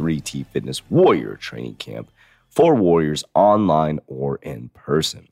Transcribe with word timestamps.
3T 0.00 0.46
Fitness 0.46 0.80
Warrior 0.88 1.36
Training 1.36 1.74
Camp 1.74 2.10
for 2.48 2.74
Warriors 2.74 3.22
online 3.34 4.00
or 4.06 4.36
in 4.36 4.70
person. 4.70 5.28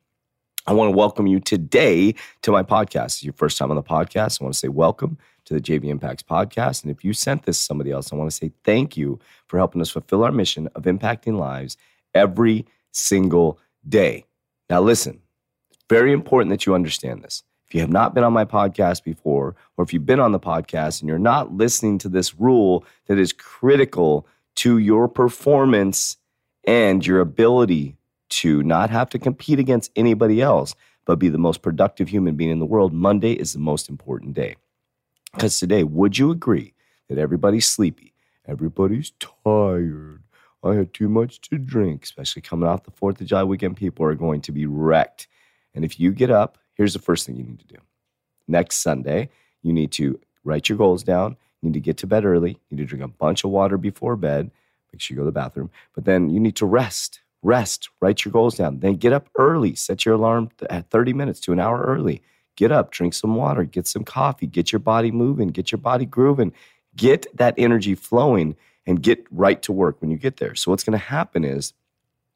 I 0.66 0.74
want 0.74 0.92
to 0.92 0.96
welcome 0.96 1.26
you 1.26 1.40
today 1.40 2.14
to 2.42 2.52
my 2.52 2.62
podcast. 2.62 3.06
It's 3.06 3.24
your 3.24 3.32
first 3.32 3.56
time 3.56 3.70
on 3.70 3.76
the 3.76 3.82
podcast. 3.82 4.42
I 4.42 4.44
want 4.44 4.52
to 4.52 4.58
say 4.58 4.68
welcome 4.68 5.16
to 5.46 5.54
the 5.54 5.60
JV 5.60 5.86
Impacts 5.86 6.22
podcast. 6.22 6.82
And 6.82 6.90
if 6.90 7.02
you 7.02 7.14
sent 7.14 7.44
this 7.44 7.58
to 7.58 7.64
somebody 7.64 7.90
else, 7.90 8.12
I 8.12 8.16
want 8.16 8.30
to 8.30 8.36
say 8.36 8.52
thank 8.62 8.94
you 8.94 9.18
for 9.46 9.56
helping 9.56 9.80
us 9.80 9.88
fulfill 9.88 10.22
our 10.22 10.32
mission 10.32 10.68
of 10.74 10.82
impacting 10.82 11.38
lives 11.38 11.78
every 12.14 12.66
single 12.92 13.58
day. 13.88 14.26
Now, 14.68 14.82
listen, 14.82 15.22
it's 15.70 15.80
very 15.88 16.12
important 16.12 16.50
that 16.50 16.66
you 16.66 16.74
understand 16.74 17.22
this. 17.22 17.42
If 17.66 17.74
you 17.74 17.80
have 17.80 17.90
not 17.90 18.14
been 18.14 18.24
on 18.24 18.34
my 18.34 18.44
podcast 18.44 19.02
before, 19.02 19.56
or 19.78 19.84
if 19.84 19.94
you've 19.94 20.04
been 20.04 20.20
on 20.20 20.32
the 20.32 20.38
podcast 20.38 21.00
and 21.00 21.08
you're 21.08 21.18
not 21.18 21.54
listening 21.54 21.96
to 21.98 22.10
this 22.10 22.34
rule 22.34 22.84
that 23.06 23.18
is 23.18 23.32
critical 23.32 24.26
to 24.58 24.78
your 24.78 25.08
performance 25.08 26.16
and 26.64 27.06
your 27.06 27.20
ability 27.20 27.96
to 28.28 28.62
not 28.64 28.90
have 28.90 29.08
to 29.10 29.18
compete 29.18 29.58
against 29.58 29.92
anybody 29.94 30.42
else, 30.42 30.74
but 31.06 31.18
be 31.18 31.28
the 31.28 31.38
most 31.38 31.62
productive 31.62 32.08
human 32.08 32.34
being 32.34 32.50
in 32.50 32.58
the 32.58 32.66
world, 32.66 32.92
Monday 32.92 33.32
is 33.32 33.52
the 33.52 33.58
most 33.58 33.88
important 33.88 34.34
day. 34.34 34.56
Because 35.32 35.58
today, 35.58 35.84
would 35.84 36.18
you 36.18 36.30
agree 36.30 36.74
that 37.08 37.18
everybody's 37.18 37.66
sleepy? 37.66 38.12
Everybody's 38.46 39.12
tired. 39.44 40.22
I 40.64 40.74
had 40.74 40.92
too 40.92 41.08
much 41.08 41.40
to 41.42 41.58
drink, 41.58 42.02
especially 42.02 42.42
coming 42.42 42.68
off 42.68 42.82
the 42.82 42.90
4th 42.90 43.20
of 43.20 43.28
July 43.28 43.44
weekend. 43.44 43.76
People 43.76 44.04
are 44.06 44.14
going 44.14 44.40
to 44.42 44.52
be 44.52 44.66
wrecked. 44.66 45.28
And 45.72 45.84
if 45.84 46.00
you 46.00 46.10
get 46.10 46.30
up, 46.30 46.58
here's 46.74 46.94
the 46.94 46.98
first 46.98 47.26
thing 47.26 47.36
you 47.36 47.44
need 47.44 47.60
to 47.60 47.66
do. 47.66 47.78
Next 48.48 48.76
Sunday, 48.76 49.30
you 49.62 49.72
need 49.72 49.92
to 49.92 50.18
write 50.42 50.68
your 50.68 50.78
goals 50.78 51.04
down 51.04 51.36
you 51.62 51.68
need 51.68 51.74
to 51.74 51.80
get 51.80 51.96
to 51.98 52.06
bed 52.06 52.24
early. 52.24 52.58
You 52.68 52.76
need 52.76 52.82
to 52.82 52.86
drink 52.86 53.04
a 53.04 53.08
bunch 53.08 53.44
of 53.44 53.50
water 53.50 53.76
before 53.76 54.16
bed. 54.16 54.50
Make 54.92 55.00
sure 55.00 55.14
you 55.14 55.18
go 55.18 55.22
to 55.22 55.26
the 55.26 55.32
bathroom. 55.32 55.70
But 55.94 56.04
then 56.04 56.30
you 56.30 56.40
need 56.40 56.56
to 56.56 56.66
rest. 56.66 57.20
Rest. 57.42 57.88
Write 58.00 58.24
your 58.24 58.32
goals 58.32 58.56
down. 58.56 58.80
Then 58.80 58.94
get 58.94 59.12
up 59.12 59.28
early. 59.36 59.74
Set 59.74 60.04
your 60.04 60.14
alarm 60.14 60.50
at 60.70 60.90
30 60.90 61.12
minutes 61.12 61.40
to 61.40 61.52
an 61.52 61.60
hour 61.60 61.82
early. 61.82 62.22
Get 62.56 62.72
up, 62.72 62.90
drink 62.90 63.14
some 63.14 63.36
water, 63.36 63.62
get 63.62 63.86
some 63.86 64.02
coffee, 64.02 64.46
get 64.46 64.72
your 64.72 64.80
body 64.80 65.12
moving, 65.12 65.48
get 65.48 65.70
your 65.70 65.78
body 65.78 66.04
grooving, 66.04 66.52
get 66.96 67.24
that 67.36 67.54
energy 67.56 67.94
flowing, 67.94 68.56
and 68.84 69.00
get 69.00 69.24
right 69.30 69.62
to 69.62 69.72
work 69.72 70.00
when 70.00 70.10
you 70.10 70.16
get 70.16 70.38
there. 70.38 70.56
So, 70.56 70.72
what's 70.72 70.82
going 70.82 70.98
to 70.98 71.04
happen 71.04 71.44
is 71.44 71.72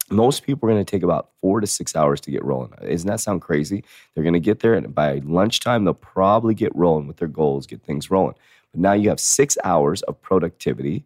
most 0.09 0.43
people 0.43 0.69
are 0.69 0.71
going 0.71 0.85
to 0.85 0.89
take 0.89 1.03
about 1.03 1.31
four 1.41 1.59
to 1.59 1.67
six 1.67 1.93
hours 1.93 2.21
to 2.21 2.31
get 2.31 2.43
rolling. 2.45 2.71
Doesn't 2.81 3.07
that 3.07 3.19
sound 3.19 3.41
crazy? 3.41 3.83
They're 4.13 4.23
going 4.23 4.33
to 4.33 4.39
get 4.39 4.61
there, 4.61 4.75
and 4.75 4.95
by 4.95 5.21
lunchtime, 5.25 5.83
they'll 5.83 5.93
probably 5.93 6.53
get 6.53 6.73
rolling 6.73 7.07
with 7.07 7.17
their 7.17 7.27
goals, 7.27 7.67
get 7.67 7.83
things 7.83 8.09
rolling. 8.09 8.35
But 8.73 8.81
now 8.81 8.93
you 8.93 9.09
have 9.09 9.19
six 9.19 9.57
hours 9.63 10.01
of 10.03 10.21
productivity 10.21 11.05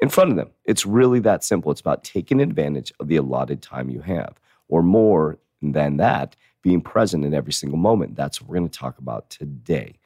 in 0.00 0.08
front 0.08 0.30
of 0.30 0.36
them. 0.36 0.50
It's 0.64 0.84
really 0.84 1.20
that 1.20 1.44
simple. 1.44 1.70
It's 1.70 1.80
about 1.80 2.02
taking 2.02 2.40
advantage 2.40 2.92
of 2.98 3.08
the 3.08 3.16
allotted 3.16 3.62
time 3.62 3.90
you 3.90 4.00
have, 4.00 4.40
or 4.68 4.82
more 4.82 5.38
than 5.62 5.98
that, 5.98 6.34
being 6.62 6.80
present 6.80 7.24
in 7.24 7.34
every 7.34 7.52
single 7.52 7.78
moment. 7.78 8.16
That's 8.16 8.40
what 8.40 8.50
we're 8.50 8.56
going 8.56 8.68
to 8.68 8.78
talk 8.78 8.98
about 8.98 9.30
today. 9.30 9.98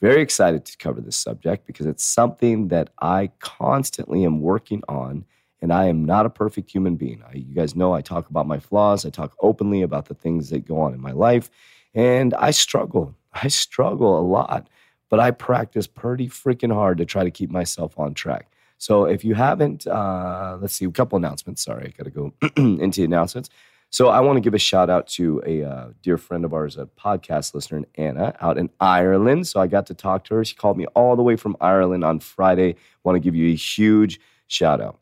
Very 0.00 0.22
excited 0.22 0.64
to 0.66 0.76
cover 0.76 1.00
this 1.00 1.16
subject 1.16 1.66
because 1.66 1.86
it's 1.86 2.04
something 2.04 2.68
that 2.68 2.90
I 3.00 3.30
constantly 3.40 4.24
am 4.24 4.40
working 4.40 4.82
on. 4.88 5.24
And 5.62 5.72
I 5.72 5.86
am 5.86 6.04
not 6.04 6.26
a 6.26 6.30
perfect 6.30 6.70
human 6.70 6.96
being. 6.96 7.22
I, 7.26 7.36
you 7.36 7.54
guys 7.54 7.74
know 7.74 7.94
I 7.94 8.02
talk 8.02 8.28
about 8.28 8.46
my 8.46 8.60
flaws. 8.60 9.06
I 9.06 9.10
talk 9.10 9.34
openly 9.40 9.82
about 9.82 10.04
the 10.04 10.14
things 10.14 10.50
that 10.50 10.66
go 10.66 10.78
on 10.78 10.92
in 10.92 11.00
my 11.00 11.12
life. 11.12 11.50
And 11.94 12.34
I 12.34 12.50
struggle. 12.50 13.14
I 13.32 13.48
struggle 13.48 14.18
a 14.18 14.20
lot 14.20 14.68
but 15.08 15.20
I 15.20 15.30
practice 15.30 15.86
pretty 15.86 16.28
freaking 16.28 16.72
hard 16.72 16.98
to 16.98 17.04
try 17.04 17.24
to 17.24 17.30
keep 17.30 17.50
myself 17.50 17.98
on 17.98 18.14
track. 18.14 18.50
So 18.78 19.04
if 19.04 19.24
you 19.24 19.34
haven't, 19.34 19.86
uh, 19.86 20.58
let's 20.60 20.74
see, 20.74 20.84
a 20.84 20.90
couple 20.90 21.16
announcements. 21.16 21.64
Sorry, 21.64 21.86
I 21.86 22.02
got 22.02 22.04
to 22.04 22.10
go 22.10 22.32
into 22.56 23.04
announcements. 23.04 23.48
So 23.90 24.08
I 24.08 24.20
want 24.20 24.36
to 24.36 24.40
give 24.40 24.52
a 24.52 24.58
shout 24.58 24.90
out 24.90 25.06
to 25.08 25.42
a 25.46 25.62
uh, 25.62 25.88
dear 26.02 26.18
friend 26.18 26.44
of 26.44 26.52
ours, 26.52 26.76
a 26.76 26.86
podcast 26.86 27.54
listener, 27.54 27.84
Anna, 27.94 28.34
out 28.40 28.58
in 28.58 28.68
Ireland. 28.80 29.46
So 29.46 29.60
I 29.60 29.68
got 29.68 29.86
to 29.86 29.94
talk 29.94 30.24
to 30.24 30.34
her. 30.34 30.44
She 30.44 30.56
called 30.56 30.76
me 30.76 30.86
all 30.86 31.16
the 31.16 31.22
way 31.22 31.36
from 31.36 31.56
Ireland 31.60 32.04
on 32.04 32.18
Friday. 32.18 32.74
Want 33.04 33.16
to 33.16 33.20
give 33.20 33.34
you 33.34 33.52
a 33.52 33.56
huge 33.56 34.20
shout 34.48 34.80
out. 34.80 34.98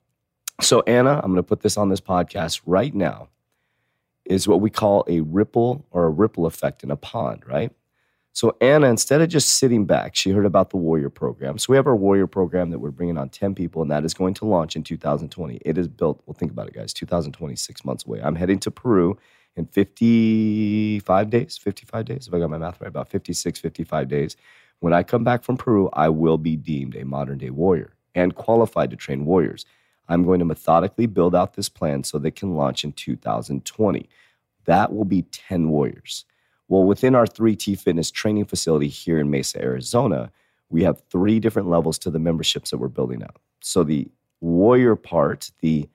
So 0.61 0.83
Anna, 0.83 1.15
I'm 1.17 1.33
going 1.33 1.37
to 1.37 1.43
put 1.43 1.63
this 1.63 1.77
on 1.77 1.89
this 1.89 2.01
podcast 2.01 2.61
right 2.67 2.95
now. 2.95 3.29
Is 4.25 4.47
what 4.47 4.61
we 4.61 4.71
call 4.71 5.05
a 5.09 5.21
ripple 5.21 5.85
or 5.91 6.05
a 6.05 6.11
ripple 6.11 6.47
effect 6.47 6.83
in 6.83 6.91
a 6.91 6.97
pond, 6.97 7.47
right? 7.47 7.73
So 8.35 8.57
Anna, 8.61 8.89
instead 8.89 9.21
of 9.21 9.29
just 9.29 9.49
sitting 9.51 9.85
back, 9.85 10.17
she 10.17 10.31
heard 10.31 10.45
about 10.45 10.71
the 10.71 10.77
Warrior 10.77 11.09
program. 11.09 11.57
So 11.57 11.73
we 11.73 11.77
have 11.77 11.87
our 11.87 11.95
Warrior 11.95 12.27
program 12.27 12.71
that 12.71 12.81
we're 12.81 12.91
bringing 12.91 13.17
on 13.17 13.29
10 13.29 13.55
people, 13.55 13.81
and 13.81 13.91
that 13.93 14.05
is 14.05 14.13
going 14.13 14.35
to 14.35 14.45
launch 14.45 14.75
in 14.75 14.83
2020. 14.83 15.61
It 15.65 15.79
is 15.79 15.87
built, 15.87 16.21
well, 16.27 16.35
think 16.35 16.51
about 16.51 16.67
it, 16.67 16.75
guys, 16.75 16.93
2026 16.93 17.85
months 17.85 18.05
away. 18.05 18.21
I'm 18.21 18.35
heading 18.35 18.59
to 18.59 18.73
Peru 18.73 19.17
in 19.55 19.67
55 19.67 21.31
days, 21.31 21.57
55 21.57 22.05
days, 22.05 22.27
if 22.27 22.35
I 22.35 22.41
got 22.41 22.51
my 22.51 22.59
math 22.59 22.81
right, 22.81 22.89
about 22.89 23.09
56, 23.09 23.61
55 23.61 24.09
days. 24.09 24.37
When 24.81 24.93
I 24.93 25.05
come 25.05 25.23
back 25.23 25.45
from 25.45 25.57
Peru, 25.57 25.89
I 25.93 26.09
will 26.09 26.37
be 26.37 26.57
deemed 26.57 26.97
a 26.97 27.05
modern 27.05 27.39
day 27.39 27.51
warrior 27.51 27.95
and 28.17 28.35
qualified 28.35 28.91
to 28.91 28.97
train 28.97 29.27
warriors. 29.27 29.65
I'm 30.09 30.25
going 30.25 30.41
to 30.41 30.45
methodically 30.45 31.07
build 31.07 31.37
out 31.37 31.55
this 31.55 31.69
plan 31.69 32.03
so 32.03 32.19
they 32.19 32.33
can 32.33 32.57
launch 32.57 32.83
in 32.83 32.95
2020. 32.95 34.09
That 34.65 34.93
will 34.93 35.05
be 35.05 35.23
10 35.23 35.69
warriors. 35.69 36.25
Well, 36.69 36.85
within 36.85 37.15
our 37.15 37.27
3T 37.27 37.79
Fitness 37.79 38.11
training 38.11 38.47
facility 38.47 38.89
here 38.89 39.19
in 39.19 39.31
Mesa, 39.31 39.61
Arizona, 39.63 40.31
we 40.71 40.83
have 40.83 41.03
three 41.11 41.39
different 41.39 41.69
levels 41.69 41.99
to 42.01 42.11
the 42.11 42.19
memberships 42.19 42.71
that 42.71 42.79
we're 42.79 42.89
building 42.89 43.23
out. 43.23 43.37
So 43.61 43.85
the 43.85 44.09
warrior 44.41 44.97
part, 44.97 45.51
the 45.61 45.89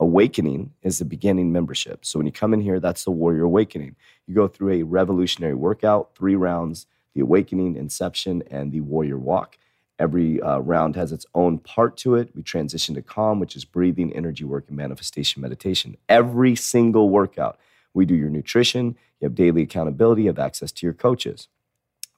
awakening, 0.00 0.72
is 0.82 0.98
the 0.98 1.04
beginning 1.04 1.52
membership. 1.52 2.04
So 2.04 2.18
when 2.18 2.26
you 2.26 2.32
come 2.32 2.52
in 2.52 2.60
here, 2.60 2.80
that's 2.80 3.04
the 3.04 3.10
warrior 3.10 3.44
awakening. 3.44 3.96
You 4.26 4.34
go 4.34 4.48
through 4.48 4.72
a 4.72 4.82
revolutionary 4.82 5.54
workout, 5.54 6.10
three 6.16 6.34
rounds, 6.34 6.86
the 7.14 7.20
awakening, 7.20 7.76
inception, 7.76 8.42
and 8.50 8.72
the 8.72 8.80
warrior 8.80 9.18
walk. 9.18 9.56
Every 9.98 10.42
uh, 10.42 10.58
round 10.58 10.96
has 10.96 11.12
its 11.12 11.24
own 11.34 11.58
part 11.58 11.96
to 11.98 12.16
it. 12.16 12.30
We 12.34 12.42
transition 12.42 12.94
to 12.96 13.02
calm, 13.02 13.40
which 13.40 13.56
is 13.56 13.64
breathing, 13.64 14.12
energy 14.12 14.44
work, 14.44 14.64
and 14.68 14.76
manifestation 14.76 15.40
meditation. 15.40 15.96
Every 16.08 16.54
single 16.54 17.08
workout 17.08 17.58
we 17.96 18.04
do 18.06 18.14
your 18.14 18.30
nutrition, 18.30 18.96
you 19.20 19.26
have 19.26 19.34
daily 19.34 19.62
accountability, 19.62 20.22
you 20.22 20.28
have 20.28 20.38
access 20.38 20.70
to 20.72 20.86
your 20.86 20.94
coaches. 20.94 21.48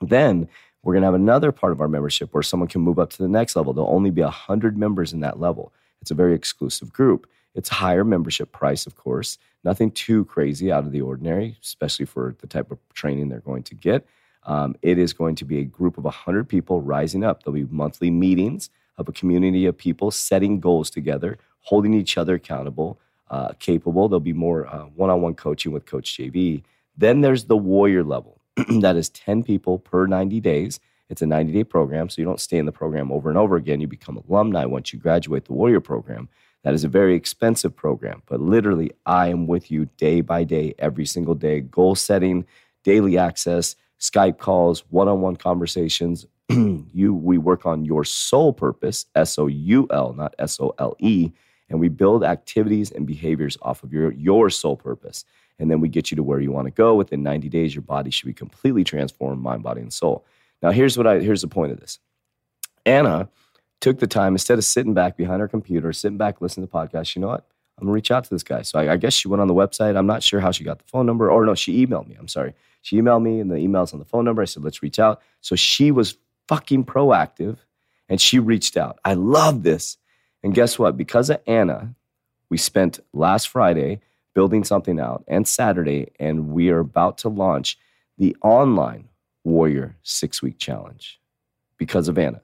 Then 0.00 0.48
we're 0.82 0.94
going 0.94 1.02
to 1.02 1.06
have 1.06 1.14
another 1.14 1.52
part 1.52 1.72
of 1.72 1.80
our 1.80 1.88
membership 1.88 2.34
where 2.34 2.42
someone 2.42 2.68
can 2.68 2.80
move 2.80 2.98
up 2.98 3.10
to 3.10 3.18
the 3.18 3.28
next 3.28 3.56
level. 3.56 3.72
There'll 3.72 3.90
only 3.90 4.10
be 4.10 4.22
100 4.22 4.76
members 4.76 5.12
in 5.12 5.20
that 5.20 5.40
level. 5.40 5.72
It's 6.00 6.10
a 6.10 6.14
very 6.14 6.34
exclusive 6.34 6.92
group. 6.92 7.26
It's 7.54 7.68
higher 7.68 8.04
membership 8.04 8.52
price, 8.52 8.86
of 8.86 8.94
course, 8.94 9.38
nothing 9.64 9.90
too 9.90 10.24
crazy 10.26 10.70
out 10.70 10.84
of 10.84 10.92
the 10.92 11.00
ordinary, 11.00 11.56
especially 11.62 12.06
for 12.06 12.36
the 12.40 12.46
type 12.46 12.70
of 12.70 12.78
training 12.94 13.28
they're 13.28 13.40
going 13.40 13.64
to 13.64 13.74
get. 13.74 14.06
Um, 14.44 14.76
it 14.82 14.98
is 14.98 15.12
going 15.12 15.34
to 15.36 15.44
be 15.44 15.58
a 15.58 15.64
group 15.64 15.98
of 15.98 16.04
100 16.04 16.48
people 16.48 16.80
rising 16.80 17.24
up. 17.24 17.42
There'll 17.42 17.54
be 17.54 17.64
monthly 17.64 18.10
meetings 18.10 18.70
of 18.96 19.08
a 19.08 19.12
community 19.12 19.66
of 19.66 19.76
people 19.76 20.10
setting 20.10 20.60
goals 20.60 20.90
together, 20.90 21.38
holding 21.60 21.94
each 21.94 22.16
other 22.16 22.34
accountable, 22.34 23.00
uh, 23.30 23.52
capable. 23.58 24.08
There'll 24.08 24.20
be 24.20 24.32
more 24.32 24.64
one 24.94 25.10
on 25.10 25.20
one 25.20 25.34
coaching 25.34 25.72
with 25.72 25.86
Coach 25.86 26.16
JV. 26.16 26.62
Then 26.96 27.20
there's 27.20 27.44
the 27.44 27.56
warrior 27.56 28.04
level. 28.04 28.40
that 28.80 28.96
is 28.96 29.08
10 29.10 29.44
people 29.44 29.78
per 29.78 30.06
90 30.06 30.40
days. 30.40 30.80
It's 31.08 31.22
a 31.22 31.26
90 31.26 31.52
day 31.52 31.64
program, 31.64 32.08
so 32.08 32.20
you 32.20 32.26
don't 32.26 32.40
stay 32.40 32.58
in 32.58 32.66
the 32.66 32.72
program 32.72 33.10
over 33.10 33.28
and 33.28 33.38
over 33.38 33.56
again. 33.56 33.80
You 33.80 33.86
become 33.86 34.16
alumni 34.28 34.64
once 34.64 34.92
you 34.92 34.98
graduate 34.98 35.46
the 35.46 35.52
warrior 35.52 35.80
program. 35.80 36.28
That 36.64 36.74
is 36.74 36.84
a 36.84 36.88
very 36.88 37.14
expensive 37.14 37.74
program, 37.74 38.22
but 38.26 38.40
literally, 38.40 38.90
I 39.06 39.28
am 39.28 39.46
with 39.46 39.70
you 39.70 39.88
day 39.96 40.20
by 40.20 40.42
day, 40.44 40.74
every 40.78 41.06
single 41.06 41.36
day. 41.36 41.60
Goal 41.60 41.94
setting, 41.94 42.44
daily 42.82 43.16
access, 43.16 43.76
Skype 44.00 44.38
calls, 44.38 44.84
one 44.90 45.08
on 45.08 45.20
one 45.20 45.36
conversations. 45.36 46.26
you, 46.48 47.14
we 47.14 47.38
work 47.38 47.64
on 47.64 47.84
your 47.84 48.04
soul 48.04 48.52
purpose, 48.52 49.06
S 49.14 49.38
O 49.38 49.46
U 49.46 49.86
L, 49.90 50.14
not 50.14 50.34
S 50.38 50.58
O 50.60 50.74
L 50.78 50.96
E 50.98 51.30
and 51.70 51.80
we 51.80 51.88
build 51.88 52.24
activities 52.24 52.90
and 52.90 53.06
behaviors 53.06 53.58
off 53.62 53.82
of 53.82 53.92
your, 53.92 54.12
your 54.12 54.50
sole 54.50 54.76
purpose. 54.76 55.24
And 55.58 55.70
then 55.70 55.80
we 55.80 55.88
get 55.88 56.10
you 56.10 56.16
to 56.16 56.22
where 56.22 56.40
you 56.40 56.52
want 56.52 56.66
to 56.66 56.70
go. 56.70 56.94
Within 56.94 57.22
90 57.22 57.48
days, 57.48 57.74
your 57.74 57.82
body 57.82 58.10
should 58.10 58.26
be 58.26 58.32
completely 58.32 58.84
transformed, 58.84 59.42
mind, 59.42 59.62
body, 59.62 59.80
and 59.80 59.92
soul. 59.92 60.24
Now, 60.62 60.70
here's 60.70 60.96
what 60.96 61.06
I 61.06 61.20
here's 61.20 61.42
the 61.42 61.48
point 61.48 61.72
of 61.72 61.80
this. 61.80 61.98
Anna 62.86 63.28
took 63.80 63.98
the 63.98 64.06
time 64.06 64.34
instead 64.34 64.58
of 64.58 64.64
sitting 64.64 64.94
back 64.94 65.16
behind 65.16 65.40
her 65.40 65.48
computer, 65.48 65.92
sitting 65.92 66.18
back 66.18 66.40
listening 66.40 66.66
to 66.66 66.72
podcasts. 66.72 67.14
You 67.14 67.22
know 67.22 67.28
what? 67.28 67.46
I'm 67.78 67.84
gonna 67.84 67.92
reach 67.92 68.10
out 68.10 68.24
to 68.24 68.30
this 68.30 68.42
guy. 68.42 68.62
So 68.62 68.78
I, 68.78 68.94
I, 68.94 68.96
guess 68.96 69.12
she 69.12 69.28
went 69.28 69.40
on 69.40 69.46
the 69.46 69.54
website. 69.54 69.96
I'm 69.96 70.06
not 70.06 70.22
sure 70.22 70.40
how 70.40 70.50
she 70.50 70.64
got 70.64 70.78
the 70.78 70.84
phone 70.84 71.06
number, 71.06 71.30
or 71.30 71.46
no, 71.46 71.54
she 71.54 71.86
emailed 71.86 72.08
me. 72.08 72.16
I'm 72.18 72.26
sorry. 72.26 72.54
She 72.82 73.00
emailed 73.00 73.22
me, 73.22 73.38
and 73.40 73.50
the 73.50 73.56
email's 73.56 73.92
on 73.92 74.00
the 74.00 74.04
phone 74.04 74.24
number. 74.24 74.42
I 74.42 74.46
said, 74.46 74.64
let's 74.64 74.82
reach 74.82 74.98
out. 74.98 75.20
So 75.40 75.54
she 75.54 75.90
was 75.92 76.16
fucking 76.48 76.86
proactive, 76.86 77.58
and 78.08 78.20
she 78.20 78.38
reached 78.38 78.76
out. 78.76 78.98
I 79.04 79.14
love 79.14 79.62
this. 79.62 79.96
And 80.42 80.54
guess 80.54 80.78
what? 80.78 80.96
Because 80.96 81.30
of 81.30 81.40
Anna, 81.46 81.94
we 82.48 82.56
spent 82.56 83.00
last 83.12 83.48
Friday 83.48 84.00
building 84.38 84.62
something 84.62 85.00
out, 85.00 85.24
and 85.26 85.48
Saturday, 85.48 86.12
and 86.20 86.50
we 86.50 86.70
are 86.70 86.78
about 86.78 87.18
to 87.18 87.28
launch 87.28 87.76
the 88.18 88.36
online 88.40 89.08
Warrior 89.42 89.96
Six 90.04 90.40
Week 90.42 90.58
Challenge 90.58 91.20
because 91.76 92.06
of 92.06 92.18
Anna. 92.18 92.40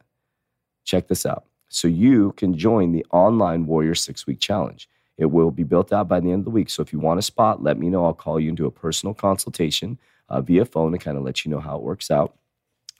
Check 0.85 1.07
this 1.07 1.25
out. 1.25 1.45
So 1.69 1.87
you 1.87 2.33
can 2.33 2.59
join 2.59 2.91
the 2.91 3.07
online 3.13 3.67
Warrior 3.67 3.95
Six 3.95 4.27
Week 4.27 4.41
Challenge. 4.41 4.89
It 5.19 5.27
will 5.27 5.53
be 5.53 5.63
built 5.63 5.93
out 5.93 6.09
by 6.09 6.19
the 6.19 6.33
end 6.33 6.41
of 6.41 6.45
the 6.47 6.51
week. 6.51 6.69
So 6.69 6.83
if 6.83 6.93
you 6.93 6.99
want 6.99 7.21
a 7.21 7.23
spot, 7.23 7.63
let 7.63 7.79
me 7.79 7.89
know. 7.89 8.05
I'll 8.05 8.13
call 8.13 8.41
you 8.41 8.49
and 8.49 8.57
do 8.57 8.67
a 8.67 8.73
personal 8.73 9.15
consultation 9.15 9.99
uh, 10.29 10.41
via 10.41 10.65
phone 10.65 10.91
to 10.91 10.99
kind 10.99 11.17
of 11.17 11.23
let 11.23 11.45
you 11.45 11.51
know 11.53 11.61
how 11.61 11.77
it 11.77 11.83
works 11.83 12.11
out. 12.11 12.35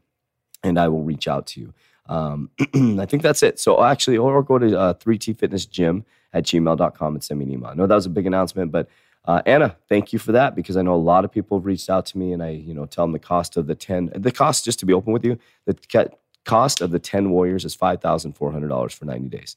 and 0.63 0.80
i 0.80 0.88
will 0.88 1.04
reach 1.04 1.27
out 1.27 1.45
to 1.45 1.60
you 1.60 1.74
um, 2.07 2.50
i 3.00 3.06
think 3.06 3.21
that's 3.21 3.44
it 3.44 3.60
so 3.60 3.83
actually 3.83 4.18
or 4.18 4.42
go 4.44 4.57
to 4.57 4.77
uh, 4.77 4.94
3t 4.94 5.38
fitness 5.38 5.65
gym 5.65 6.06
at 6.33 6.45
gmail.com 6.45 7.15
and 7.15 7.24
send 7.24 7.39
me 7.39 7.45
an 7.45 7.51
email. 7.51 7.69
I 7.69 7.75
know 7.75 7.88
that 7.88 7.95
was 7.95 8.06
a 8.06 8.10
big 8.10 8.25
announcement, 8.25 8.71
but 8.71 8.89
uh, 9.25 9.42
Anna, 9.45 9.75
thank 9.88 10.12
you 10.12 10.19
for 10.19 10.33
that 10.33 10.56
because 10.56 10.75
I 10.75 10.81
know 10.81 10.95
a 10.95 10.95
lot 10.95 11.24
of 11.24 11.31
people 11.31 11.57
have 11.57 11.65
reached 11.65 11.89
out 11.89 12.06
to 12.07 12.18
me 12.18 12.33
and 12.33 12.44
I, 12.44 12.50
you 12.50 12.74
know, 12.74 12.86
tell 12.86 13.06
them 13.06 13.13
the 13.13 13.19
cost 13.19 13.56
of 13.56 13.68
the 13.68 13.75
10, 13.75 14.12
the 14.15 14.31
cost, 14.31 14.65
just 14.65 14.80
to 14.80 14.86
be 14.86 14.94
open 14.94 15.13
with 15.13 15.24
you, 15.24 15.39
the 15.65 16.12
cost 16.44 16.81
of 16.81 16.92
the 16.92 17.00
10 17.00 17.30
Warriors 17.30 17.63
is 17.63 17.77
$5,400 17.77 18.94
for 18.94 19.06
90 19.06 19.30
days. 19.30 19.56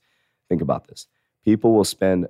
Think 0.48 0.62
about 0.62 0.86
this. 0.86 1.08
People 1.44 1.72
will 1.72 1.84
spend 1.84 2.28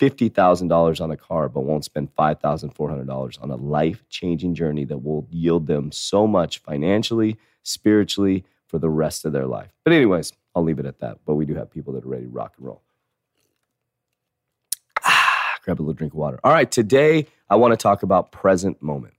$50,000 0.00 1.00
on 1.00 1.10
a 1.10 1.16
car, 1.16 1.48
but 1.48 1.60
won't 1.60 1.84
spend 1.84 2.14
$5,400 2.16 3.42
on 3.42 3.50
a 3.50 3.56
life 3.56 4.04
changing 4.08 4.54
journey 4.54 4.84
that 4.84 4.98
will 4.98 5.26
yield 5.30 5.66
them 5.66 5.92
so 5.92 6.26
much 6.26 6.58
financially, 6.58 7.36
spiritually, 7.62 8.44
for 8.66 8.78
the 8.78 8.90
rest 8.90 9.24
of 9.24 9.32
their 9.32 9.46
life. 9.46 9.70
But, 9.84 9.92
anyways, 9.92 10.32
I'll 10.54 10.64
leave 10.64 10.78
it 10.78 10.86
at 10.86 11.00
that. 11.00 11.18
But 11.24 11.34
we 11.34 11.46
do 11.46 11.54
have 11.54 11.70
people 11.70 11.92
that 11.94 12.04
are 12.04 12.08
ready 12.08 12.24
to 12.24 12.30
rock 12.30 12.54
and 12.56 12.66
roll 12.66 12.82
Ah, 15.04 15.58
grab 15.64 15.78
a 15.78 15.82
little 15.82 15.94
drink 15.94 16.12
of 16.12 16.18
water. 16.18 16.40
All 16.42 16.52
right, 16.52 16.70
today 16.70 17.26
I 17.48 17.56
want 17.56 17.72
to 17.72 17.76
talk 17.76 18.02
about 18.02 18.32
present 18.32 18.82
moment. 18.82 19.14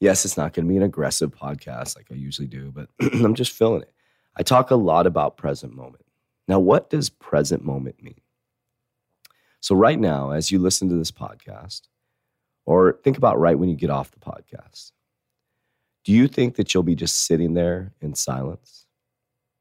Yes, 0.00 0.24
it's 0.24 0.36
not 0.36 0.52
going 0.52 0.66
to 0.66 0.68
be 0.68 0.76
an 0.76 0.82
aggressive 0.82 1.30
podcast 1.30 1.94
like 1.94 2.06
I 2.10 2.14
usually 2.14 2.48
do, 2.48 2.72
but 2.72 2.88
I'm 3.00 3.34
just 3.34 3.52
feeling 3.52 3.82
it. 3.82 3.92
I 4.36 4.42
talk 4.42 4.70
a 4.72 4.76
lot 4.76 5.06
about 5.06 5.36
present 5.36 5.74
moment. 5.74 6.04
Now, 6.48 6.58
what 6.58 6.90
does 6.90 7.08
present 7.08 7.64
moment 7.64 8.02
mean? 8.02 8.20
So, 9.62 9.76
right 9.76 9.98
now, 9.98 10.32
as 10.32 10.50
you 10.50 10.58
listen 10.58 10.88
to 10.88 10.96
this 10.96 11.12
podcast, 11.12 11.82
or 12.66 12.98
think 13.04 13.16
about 13.16 13.38
right 13.38 13.56
when 13.56 13.68
you 13.68 13.76
get 13.76 13.90
off 13.90 14.10
the 14.10 14.18
podcast, 14.18 14.90
do 16.02 16.10
you 16.10 16.26
think 16.26 16.56
that 16.56 16.74
you'll 16.74 16.82
be 16.82 16.96
just 16.96 17.26
sitting 17.26 17.54
there 17.54 17.92
in 18.00 18.16
silence? 18.16 18.86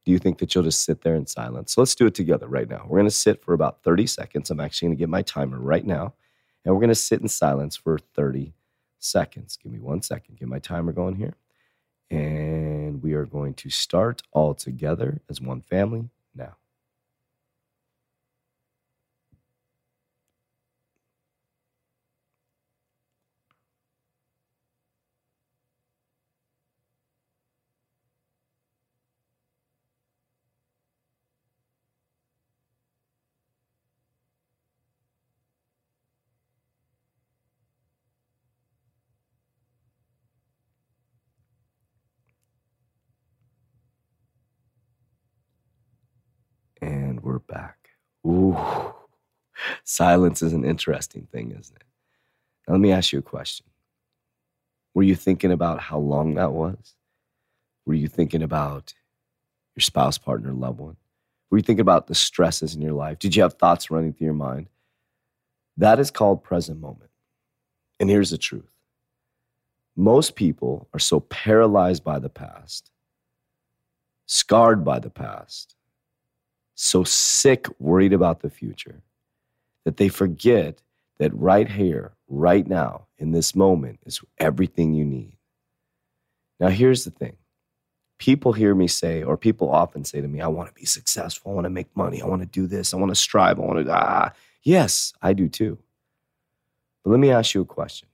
Do 0.03 0.11
you 0.11 0.17
think 0.17 0.39
that 0.39 0.55
you'll 0.55 0.63
just 0.63 0.81
sit 0.85 1.01
there 1.01 1.13
in 1.13 1.27
silence? 1.27 1.73
So 1.73 1.81
let's 1.81 1.93
do 1.93 2.07
it 2.07 2.15
together 2.15 2.47
right 2.47 2.67
now. 2.67 2.83
We're 2.87 2.97
going 2.97 3.05
to 3.05 3.15
sit 3.15 3.43
for 3.43 3.53
about 3.53 3.83
30 3.83 4.07
seconds. 4.07 4.49
I'm 4.49 4.59
actually 4.59 4.87
going 4.87 4.97
to 4.97 4.99
get 5.01 5.09
my 5.09 5.21
timer 5.21 5.59
right 5.59 5.85
now, 5.85 6.15
and 6.65 6.73
we're 6.73 6.81
going 6.81 6.89
to 6.89 6.95
sit 6.95 7.21
in 7.21 7.27
silence 7.27 7.75
for 7.75 7.99
30 7.99 8.53
seconds. 8.97 9.55
Give 9.61 9.71
me 9.71 9.79
one 9.79 10.01
second. 10.01 10.39
Get 10.39 10.47
my 10.47 10.57
timer 10.57 10.93
going 10.93 11.15
here. 11.15 11.35
And 12.09 13.03
we 13.03 13.13
are 13.13 13.25
going 13.25 13.53
to 13.53 13.69
start 13.69 14.23
all 14.31 14.55
together 14.55 15.21
as 15.29 15.39
one 15.39 15.61
family 15.61 16.09
now. 16.33 16.55
We're 47.21 47.39
back. 47.39 47.89
Ooh, 48.25 48.57
silence 49.83 50.41
is 50.41 50.53
an 50.53 50.65
interesting 50.65 51.27
thing, 51.31 51.51
isn't 51.51 51.75
it? 51.75 51.83
Now, 52.67 52.73
let 52.73 52.81
me 52.81 52.91
ask 52.91 53.11
you 53.11 53.19
a 53.19 53.23
question. 53.23 53.65
Were 54.93 55.03
you 55.03 55.15
thinking 55.15 55.51
about 55.51 55.79
how 55.79 55.99
long 55.99 56.35
that 56.35 56.51
was? 56.51 56.95
Were 57.85 57.93
you 57.93 58.07
thinking 58.07 58.43
about 58.43 58.93
your 59.75 59.81
spouse, 59.81 60.17
partner, 60.17 60.53
loved 60.53 60.79
one? 60.79 60.97
Were 61.49 61.57
you 61.57 61.63
thinking 61.63 61.81
about 61.81 62.07
the 62.07 62.15
stresses 62.15 62.75
in 62.75 62.81
your 62.81 62.93
life? 62.93 63.19
Did 63.19 63.35
you 63.35 63.43
have 63.43 63.53
thoughts 63.55 63.91
running 63.91 64.13
through 64.13 64.25
your 64.25 64.33
mind? 64.33 64.67
That 65.77 65.99
is 65.99 66.11
called 66.11 66.43
present 66.43 66.79
moment. 66.79 67.09
And 67.99 68.09
here's 68.09 68.29
the 68.29 68.37
truth 68.37 68.71
most 69.95 70.35
people 70.35 70.87
are 70.93 70.99
so 70.99 71.19
paralyzed 71.19 72.03
by 72.03 72.19
the 72.19 72.29
past, 72.29 72.89
scarred 74.25 74.83
by 74.85 74.99
the 74.99 75.09
past, 75.09 75.75
so 76.75 77.03
sick, 77.03 77.67
worried 77.79 78.13
about 78.13 78.41
the 78.41 78.49
future, 78.49 79.01
that 79.85 79.97
they 79.97 80.07
forget 80.07 80.81
that 81.19 81.33
right 81.33 81.69
here, 81.69 82.13
right 82.27 82.67
now, 82.67 83.07
in 83.17 83.31
this 83.31 83.55
moment, 83.55 83.99
is 84.05 84.21
everything 84.39 84.93
you 84.93 85.05
need. 85.05 85.37
Now, 86.59 86.69
here's 86.69 87.03
the 87.03 87.11
thing 87.11 87.37
people 88.17 88.53
hear 88.53 88.75
me 88.75 88.87
say, 88.87 89.23
or 89.23 89.35
people 89.35 89.71
often 89.71 90.05
say 90.05 90.21
to 90.21 90.27
me, 90.27 90.41
I 90.41 90.47
want 90.47 90.69
to 90.69 90.75
be 90.79 90.85
successful. 90.85 91.51
I 91.51 91.55
want 91.55 91.65
to 91.65 91.71
make 91.71 91.87
money. 91.97 92.21
I 92.21 92.27
want 92.27 92.43
to 92.43 92.47
do 92.47 92.67
this. 92.67 92.93
I 92.93 92.97
want 92.97 93.09
to 93.09 93.15
strive. 93.15 93.59
I 93.59 93.63
want 93.63 93.83
to, 93.83 93.91
ah, 93.91 94.31
yes, 94.61 95.11
I 95.23 95.33
do 95.33 95.49
too. 95.49 95.79
But 97.03 97.09
let 97.09 97.19
me 97.19 97.31
ask 97.31 97.55
you 97.55 97.61
a 97.61 97.65
question. 97.65 98.07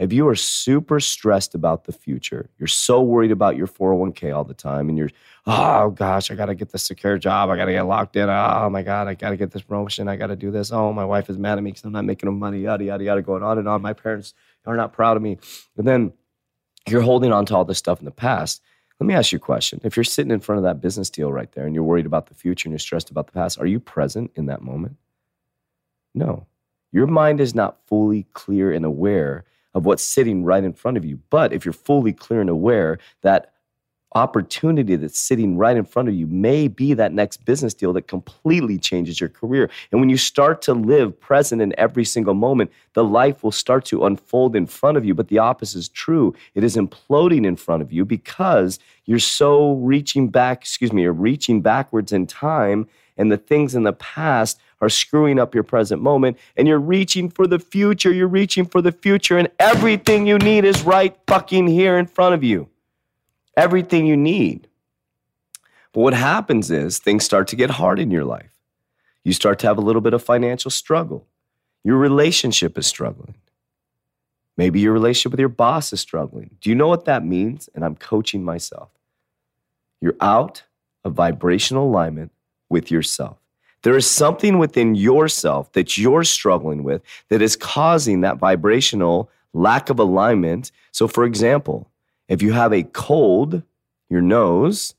If 0.00 0.14
you 0.14 0.26
are 0.28 0.34
super 0.34 0.98
stressed 0.98 1.54
about 1.54 1.84
the 1.84 1.92
future, 1.92 2.48
you're 2.58 2.66
so 2.66 3.02
worried 3.02 3.30
about 3.30 3.54
your 3.56 3.66
401k 3.66 4.34
all 4.34 4.44
the 4.44 4.54
time, 4.54 4.88
and 4.88 4.96
you're, 4.96 5.10
oh 5.46 5.90
gosh, 5.90 6.30
I 6.30 6.36
got 6.36 6.46
to 6.46 6.54
get 6.54 6.70
this 6.70 6.82
secure 6.84 7.18
job. 7.18 7.50
I 7.50 7.56
got 7.56 7.66
to 7.66 7.72
get 7.72 7.82
locked 7.82 8.16
in. 8.16 8.30
Oh 8.30 8.70
my 8.70 8.82
God, 8.82 9.08
I 9.08 9.14
got 9.14 9.28
to 9.30 9.36
get 9.36 9.50
this 9.50 9.60
promotion. 9.60 10.08
I 10.08 10.16
got 10.16 10.28
to 10.28 10.36
do 10.36 10.50
this. 10.50 10.72
Oh, 10.72 10.90
my 10.94 11.04
wife 11.04 11.28
is 11.28 11.36
mad 11.36 11.58
at 11.58 11.64
me 11.64 11.70
because 11.70 11.84
I'm 11.84 11.92
not 11.92 12.06
making 12.06 12.30
enough 12.30 12.40
money, 12.40 12.60
yada, 12.60 12.82
yada, 12.82 13.04
yada, 13.04 13.20
going 13.20 13.42
on 13.42 13.58
and 13.58 13.68
on. 13.68 13.82
My 13.82 13.92
parents 13.92 14.32
are 14.64 14.74
not 14.74 14.94
proud 14.94 15.18
of 15.18 15.22
me. 15.22 15.36
And 15.76 15.86
then 15.86 16.14
you're 16.88 17.02
holding 17.02 17.30
on 17.30 17.44
to 17.46 17.54
all 17.54 17.66
this 17.66 17.76
stuff 17.76 17.98
in 17.98 18.06
the 18.06 18.10
past. 18.10 18.62
Let 19.00 19.06
me 19.06 19.12
ask 19.12 19.32
you 19.32 19.36
a 19.36 19.40
question. 19.40 19.82
If 19.84 19.98
you're 19.98 20.04
sitting 20.04 20.32
in 20.32 20.40
front 20.40 20.58
of 20.58 20.62
that 20.64 20.80
business 20.80 21.10
deal 21.10 21.30
right 21.30 21.52
there 21.52 21.66
and 21.66 21.74
you're 21.74 21.84
worried 21.84 22.06
about 22.06 22.28
the 22.28 22.34
future 22.34 22.68
and 22.68 22.72
you're 22.72 22.78
stressed 22.78 23.10
about 23.10 23.26
the 23.26 23.32
past, 23.32 23.58
are 23.58 23.66
you 23.66 23.78
present 23.78 24.30
in 24.34 24.46
that 24.46 24.62
moment? 24.62 24.96
No. 26.14 26.46
Your 26.90 27.06
mind 27.06 27.38
is 27.38 27.54
not 27.54 27.76
fully 27.86 28.26
clear 28.32 28.72
and 28.72 28.86
aware 28.86 29.44
of 29.74 29.86
what's 29.86 30.02
sitting 30.02 30.44
right 30.44 30.64
in 30.64 30.72
front 30.72 30.96
of 30.96 31.04
you. 31.04 31.18
But 31.30 31.52
if 31.52 31.64
you're 31.64 31.72
fully 31.72 32.12
clear 32.12 32.40
and 32.40 32.50
aware 32.50 32.98
that 33.22 33.52
opportunity 34.14 34.96
that's 34.96 35.18
sitting 35.18 35.56
right 35.56 35.76
in 35.76 35.84
front 35.84 36.08
of 36.08 36.14
you 36.14 36.26
may 36.26 36.66
be 36.66 36.94
that 36.94 37.12
next 37.12 37.44
business 37.44 37.74
deal 37.74 37.92
that 37.92 38.08
completely 38.08 38.76
changes 38.76 39.20
your 39.20 39.28
career. 39.28 39.70
And 39.92 40.00
when 40.00 40.10
you 40.10 40.16
start 40.16 40.62
to 40.62 40.74
live 40.74 41.18
present 41.20 41.62
in 41.62 41.72
every 41.78 42.04
single 42.04 42.34
moment, 42.34 42.72
the 42.94 43.04
life 43.04 43.44
will 43.44 43.52
start 43.52 43.84
to 43.86 44.06
unfold 44.06 44.56
in 44.56 44.66
front 44.66 44.96
of 44.96 45.04
you. 45.04 45.14
But 45.14 45.28
the 45.28 45.38
opposite 45.38 45.78
is 45.78 45.88
true. 45.88 46.34
It 46.54 46.64
is 46.64 46.76
imploding 46.76 47.46
in 47.46 47.54
front 47.54 47.82
of 47.82 47.92
you 47.92 48.04
because 48.04 48.80
you're 49.04 49.20
so 49.20 49.74
reaching 49.74 50.28
back, 50.28 50.62
excuse 50.62 50.92
me, 50.92 51.02
you're 51.02 51.12
reaching 51.12 51.60
backwards 51.60 52.12
in 52.12 52.26
time 52.26 52.88
and 53.16 53.30
the 53.30 53.36
things 53.36 53.74
in 53.74 53.84
the 53.84 53.92
past 53.92 54.58
are 54.80 54.88
screwing 54.88 55.38
up 55.38 55.54
your 55.54 55.64
present 55.64 56.02
moment 56.02 56.38
and 56.56 56.66
you're 56.66 56.78
reaching 56.78 57.28
for 57.28 57.46
the 57.46 57.58
future. 57.58 58.12
You're 58.12 58.28
reaching 58.28 58.64
for 58.64 58.80
the 58.80 58.92
future 58.92 59.38
and 59.38 59.48
everything 59.58 60.26
you 60.26 60.38
need 60.38 60.64
is 60.64 60.82
right 60.82 61.16
fucking 61.26 61.66
here 61.66 61.98
in 61.98 62.06
front 62.06 62.34
of 62.34 62.42
you. 62.42 62.68
Everything 63.56 64.06
you 64.06 64.16
need. 64.16 64.68
But 65.92 66.00
what 66.00 66.14
happens 66.14 66.70
is 66.70 66.98
things 66.98 67.24
start 67.24 67.48
to 67.48 67.56
get 67.56 67.70
hard 67.70 67.98
in 67.98 68.10
your 68.10 68.24
life. 68.24 68.52
You 69.24 69.32
start 69.32 69.58
to 69.60 69.66
have 69.66 69.76
a 69.76 69.82
little 69.82 70.00
bit 70.00 70.14
of 70.14 70.22
financial 70.22 70.70
struggle. 70.70 71.26
Your 71.84 71.96
relationship 71.96 72.78
is 72.78 72.86
struggling. 72.86 73.34
Maybe 74.56 74.80
your 74.80 74.92
relationship 74.92 75.32
with 75.32 75.40
your 75.40 75.48
boss 75.48 75.92
is 75.92 76.00
struggling. 76.00 76.56
Do 76.60 76.70
you 76.70 76.76
know 76.76 76.88
what 76.88 77.06
that 77.06 77.24
means? 77.24 77.68
And 77.74 77.84
I'm 77.84 77.96
coaching 77.96 78.44
myself. 78.44 78.90
You're 80.00 80.16
out 80.20 80.64
of 81.04 81.14
vibrational 81.14 81.88
alignment 81.88 82.32
with 82.68 82.90
yourself. 82.90 83.38
There 83.82 83.96
is 83.96 84.06
something 84.06 84.58
within 84.58 84.94
yourself 84.94 85.72
that 85.72 85.96
you're 85.96 86.24
struggling 86.24 86.82
with 86.82 87.02
that 87.28 87.40
is 87.40 87.56
causing 87.56 88.20
that 88.20 88.38
vibrational 88.38 89.30
lack 89.52 89.88
of 89.90 89.98
alignment. 89.98 90.70
So, 90.92 91.08
for 91.08 91.24
example, 91.24 91.90
if 92.28 92.42
you 92.42 92.52
have 92.52 92.72
a 92.72 92.82
cold, 92.82 93.62
your 94.08 94.20
nose, 94.20 94.94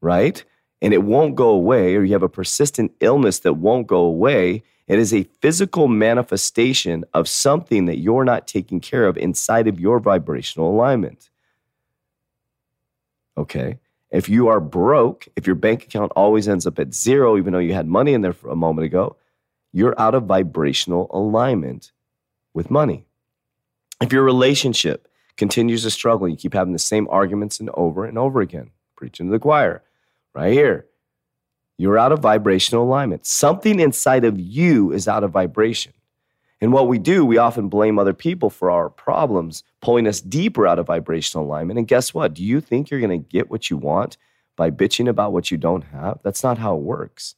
right, 0.00 0.42
and 0.82 0.92
it 0.92 1.02
won't 1.02 1.36
go 1.36 1.48
away, 1.50 1.94
or 1.94 2.04
you 2.04 2.12
have 2.12 2.22
a 2.22 2.28
persistent 2.28 2.92
illness 3.00 3.38
that 3.40 3.54
won't 3.54 3.86
go 3.86 4.00
away, 4.00 4.62
it 4.86 4.98
is 4.98 5.14
a 5.14 5.22
physical 5.40 5.88
manifestation 5.88 7.04
of 7.14 7.28
something 7.28 7.86
that 7.86 7.98
you're 7.98 8.24
not 8.24 8.46
taking 8.46 8.80
care 8.80 9.06
of 9.06 9.16
inside 9.16 9.66
of 9.66 9.80
your 9.80 9.98
vibrational 9.98 10.70
alignment. 10.70 11.30
Okay. 13.36 13.78
If 14.14 14.28
you 14.28 14.46
are 14.46 14.60
broke, 14.60 15.26
if 15.34 15.44
your 15.44 15.56
bank 15.56 15.82
account 15.82 16.12
always 16.14 16.46
ends 16.46 16.68
up 16.68 16.78
at 16.78 16.94
zero, 16.94 17.36
even 17.36 17.52
though 17.52 17.58
you 17.58 17.74
had 17.74 17.88
money 17.88 18.14
in 18.14 18.20
there 18.20 18.32
for 18.32 18.48
a 18.48 18.54
moment 18.54 18.84
ago, 18.84 19.16
you're 19.72 20.00
out 20.00 20.14
of 20.14 20.26
vibrational 20.26 21.10
alignment 21.10 21.90
with 22.54 22.70
money. 22.70 23.06
If 24.00 24.12
your 24.12 24.22
relationship 24.22 25.08
continues 25.36 25.82
to 25.82 25.90
struggle, 25.90 26.28
you 26.28 26.36
keep 26.36 26.54
having 26.54 26.72
the 26.72 26.78
same 26.78 27.08
arguments 27.10 27.58
and 27.58 27.70
over 27.74 28.04
and 28.04 28.16
over 28.16 28.40
again, 28.40 28.70
preaching 28.94 29.26
to 29.26 29.32
the 29.32 29.40
choir, 29.40 29.82
right 30.32 30.52
here, 30.52 30.86
you're 31.76 31.98
out 31.98 32.12
of 32.12 32.20
vibrational 32.20 32.84
alignment. 32.84 33.26
Something 33.26 33.80
inside 33.80 34.24
of 34.24 34.38
you 34.38 34.92
is 34.92 35.08
out 35.08 35.24
of 35.24 35.32
vibration. 35.32 35.92
And 36.60 36.72
what 36.72 36.88
we 36.88 36.98
do, 36.98 37.24
we 37.24 37.36
often 37.36 37.68
blame 37.68 37.98
other 37.98 38.14
people 38.14 38.48
for 38.48 38.70
our 38.70 38.88
problems, 38.88 39.64
pulling 39.82 40.06
us 40.06 40.20
deeper 40.20 40.66
out 40.66 40.78
of 40.78 40.86
vibrational 40.86 41.44
alignment. 41.44 41.78
And 41.78 41.88
guess 41.88 42.14
what? 42.14 42.34
Do 42.34 42.42
you 42.42 42.60
think 42.60 42.90
you're 42.90 43.00
going 43.00 43.22
to 43.22 43.28
get 43.28 43.50
what 43.50 43.70
you 43.70 43.76
want 43.76 44.16
by 44.56 44.70
bitching 44.70 45.08
about 45.08 45.32
what 45.32 45.50
you 45.50 45.58
don't 45.58 45.82
have? 45.82 46.20
That's 46.22 46.42
not 46.42 46.58
how 46.58 46.76
it 46.76 46.82
works. 46.82 47.34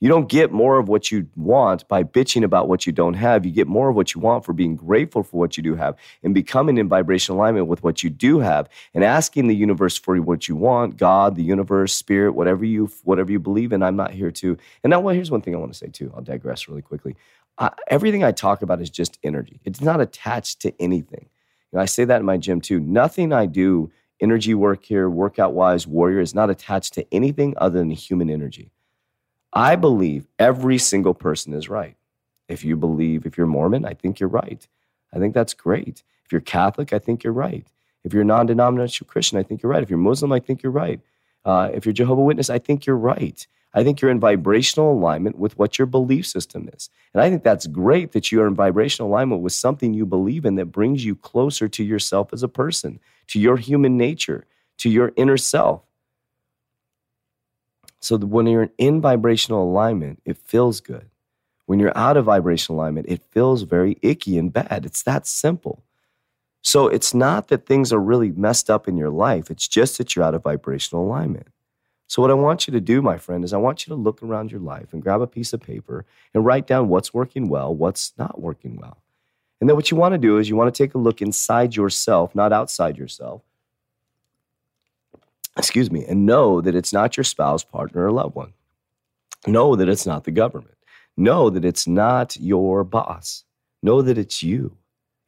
You 0.00 0.08
don't 0.08 0.28
get 0.28 0.52
more 0.52 0.78
of 0.78 0.88
what 0.88 1.10
you 1.10 1.26
want 1.34 1.88
by 1.88 2.04
bitching 2.04 2.44
about 2.44 2.68
what 2.68 2.86
you 2.86 2.92
don't 2.92 3.14
have. 3.14 3.44
You 3.44 3.50
get 3.50 3.66
more 3.66 3.88
of 3.88 3.96
what 3.96 4.14
you 4.14 4.20
want 4.20 4.44
for 4.44 4.52
being 4.52 4.76
grateful 4.76 5.24
for 5.24 5.38
what 5.38 5.56
you 5.56 5.62
do 5.62 5.74
have 5.74 5.96
and 6.22 6.32
becoming 6.32 6.78
in 6.78 6.88
vibrational 6.88 7.40
alignment 7.40 7.66
with 7.66 7.82
what 7.82 8.04
you 8.04 8.10
do 8.10 8.38
have 8.38 8.68
and 8.94 9.02
asking 9.02 9.48
the 9.48 9.56
universe 9.56 9.98
for 9.98 10.16
what 10.18 10.46
you 10.46 10.54
want, 10.54 10.96
God, 10.96 11.34
the 11.34 11.42
universe, 11.42 11.94
spirit, 11.94 12.32
whatever 12.32 12.64
you 12.64 12.88
whatever 13.02 13.32
you 13.32 13.40
believe 13.40 13.72
in. 13.72 13.82
I'm 13.82 13.96
not 13.96 14.12
here 14.12 14.30
to. 14.30 14.56
And 14.84 14.92
now 14.92 15.00
well, 15.00 15.14
here's 15.14 15.32
one 15.32 15.42
thing 15.42 15.56
I 15.56 15.58
want 15.58 15.72
to 15.72 15.78
say 15.78 15.88
too. 15.88 16.12
I'll 16.14 16.22
digress 16.22 16.68
really 16.68 16.82
quickly 16.82 17.16
everything 17.88 18.24
I 18.24 18.32
talk 18.32 18.62
about 18.62 18.80
is 18.80 18.90
just 18.90 19.18
energy. 19.22 19.60
It's 19.64 19.80
not 19.80 20.00
attached 20.00 20.60
to 20.62 20.72
anything. 20.80 21.28
You 21.72 21.76
know, 21.76 21.82
I 21.82 21.86
say 21.86 22.04
that 22.04 22.20
in 22.20 22.26
my 22.26 22.36
gym 22.36 22.60
too. 22.60 22.80
Nothing 22.80 23.32
I 23.32 23.46
do, 23.46 23.90
energy 24.20 24.54
work 24.54 24.84
here, 24.84 25.08
workout 25.08 25.54
wise, 25.54 25.86
warrior, 25.86 26.20
is 26.20 26.34
not 26.34 26.50
attached 26.50 26.94
to 26.94 27.06
anything 27.12 27.54
other 27.58 27.78
than 27.78 27.90
human 27.90 28.30
energy. 28.30 28.70
I 29.52 29.76
believe 29.76 30.26
every 30.38 30.78
single 30.78 31.14
person 31.14 31.54
is 31.54 31.68
right. 31.68 31.96
If 32.48 32.64
you 32.64 32.76
believe, 32.76 33.26
if 33.26 33.36
you're 33.36 33.46
Mormon, 33.46 33.84
I 33.84 33.94
think 33.94 34.20
you're 34.20 34.28
right. 34.28 34.66
I 35.12 35.18
think 35.18 35.34
that's 35.34 35.54
great. 35.54 36.02
If 36.24 36.32
you're 36.32 36.40
Catholic, 36.40 36.92
I 36.92 36.98
think 36.98 37.22
you're 37.24 37.32
right. 37.32 37.66
If 38.04 38.14
you're 38.14 38.24
non 38.24 38.46
denominational 38.46 39.10
Christian, 39.10 39.38
I 39.38 39.42
think 39.42 39.62
you're 39.62 39.72
right. 39.72 39.82
If 39.82 39.90
you're 39.90 39.98
Muslim, 39.98 40.32
I 40.32 40.40
think 40.40 40.62
you're 40.62 40.72
right. 40.72 41.00
Uh, 41.44 41.70
if 41.72 41.84
you're 41.84 41.92
Jehovah 41.92 42.22
Witness, 42.22 42.50
I 42.50 42.58
think 42.58 42.86
you're 42.86 42.96
right. 42.96 43.46
I 43.78 43.84
think 43.84 44.00
you're 44.00 44.10
in 44.10 44.18
vibrational 44.18 44.90
alignment 44.90 45.38
with 45.38 45.56
what 45.56 45.78
your 45.78 45.86
belief 45.86 46.26
system 46.26 46.68
is. 46.74 46.90
And 47.14 47.22
I 47.22 47.30
think 47.30 47.44
that's 47.44 47.68
great 47.68 48.10
that 48.10 48.32
you 48.32 48.42
are 48.42 48.48
in 48.48 48.56
vibrational 48.56 49.08
alignment 49.08 49.40
with 49.40 49.52
something 49.52 49.94
you 49.94 50.04
believe 50.04 50.44
in 50.44 50.56
that 50.56 50.72
brings 50.72 51.04
you 51.04 51.14
closer 51.14 51.68
to 51.68 51.84
yourself 51.84 52.32
as 52.32 52.42
a 52.42 52.48
person, 52.48 52.98
to 53.28 53.38
your 53.38 53.56
human 53.56 53.96
nature, 53.96 54.46
to 54.78 54.90
your 54.90 55.12
inner 55.14 55.36
self. 55.36 55.82
So 58.00 58.18
when 58.18 58.48
you're 58.48 58.70
in 58.78 59.00
vibrational 59.00 59.62
alignment, 59.62 60.22
it 60.24 60.38
feels 60.38 60.80
good. 60.80 61.08
When 61.66 61.78
you're 61.78 61.96
out 61.96 62.16
of 62.16 62.24
vibrational 62.24 62.80
alignment, 62.80 63.06
it 63.08 63.22
feels 63.30 63.62
very 63.62 63.96
icky 64.02 64.38
and 64.38 64.52
bad. 64.52 64.86
It's 64.86 65.04
that 65.04 65.24
simple. 65.24 65.84
So 66.62 66.88
it's 66.88 67.14
not 67.14 67.46
that 67.46 67.66
things 67.66 67.92
are 67.92 68.00
really 68.00 68.32
messed 68.32 68.70
up 68.70 68.88
in 68.88 68.96
your 68.96 69.10
life, 69.10 69.52
it's 69.52 69.68
just 69.68 69.98
that 69.98 70.16
you're 70.16 70.24
out 70.24 70.34
of 70.34 70.42
vibrational 70.42 71.04
alignment. 71.04 71.46
So, 72.08 72.22
what 72.22 72.30
I 72.30 72.34
want 72.34 72.66
you 72.66 72.72
to 72.72 72.80
do, 72.80 73.02
my 73.02 73.18
friend, 73.18 73.44
is 73.44 73.52
I 73.52 73.58
want 73.58 73.86
you 73.86 73.94
to 73.94 74.00
look 74.00 74.22
around 74.22 74.50
your 74.50 74.60
life 74.60 74.92
and 74.92 75.02
grab 75.02 75.20
a 75.20 75.26
piece 75.26 75.52
of 75.52 75.60
paper 75.60 76.06
and 76.32 76.44
write 76.44 76.66
down 76.66 76.88
what's 76.88 77.12
working 77.12 77.48
well, 77.48 77.74
what's 77.74 78.14
not 78.16 78.40
working 78.40 78.76
well. 78.76 78.96
And 79.60 79.68
then 79.68 79.76
what 79.76 79.90
you 79.90 79.96
want 79.96 80.14
to 80.14 80.18
do 80.18 80.38
is 80.38 80.48
you 80.48 80.56
want 80.56 80.74
to 80.74 80.82
take 80.82 80.94
a 80.94 80.98
look 80.98 81.20
inside 81.20 81.76
yourself, 81.76 82.34
not 82.34 82.52
outside 82.52 82.96
yourself. 82.96 83.42
Excuse 85.58 85.90
me, 85.90 86.04
and 86.06 86.24
know 86.24 86.62
that 86.62 86.74
it's 86.74 86.94
not 86.94 87.16
your 87.16 87.24
spouse, 87.24 87.62
partner, 87.62 88.06
or 88.06 88.12
loved 88.12 88.34
one. 88.34 88.54
Know 89.46 89.76
that 89.76 89.88
it's 89.88 90.06
not 90.06 90.24
the 90.24 90.30
government. 90.30 90.76
Know 91.16 91.50
that 91.50 91.64
it's 91.64 91.86
not 91.86 92.36
your 92.38 92.84
boss. 92.84 93.44
Know 93.82 94.00
that 94.00 94.16
it's 94.16 94.42
you. 94.42 94.78